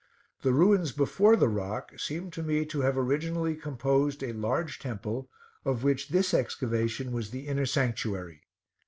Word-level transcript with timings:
The 0.41 0.51
ruins 0.51 0.91
before 0.91 1.35
the 1.35 1.47
rock 1.47 1.91
seemed 1.99 2.33
to 2.33 2.41
me 2.41 2.65
to 2.65 2.81
have 2.81 2.97
originally 2.97 3.55
composed 3.55 4.23
a 4.23 4.33
large 4.33 4.79
temple, 4.79 5.29
of 5.63 5.83
which 5.83 6.09
this 6.09 6.33
excavation 6.33 7.11
was 7.11 7.29
the 7.29 7.45
inner 7.47 7.67
sanctuary. 7.67 8.41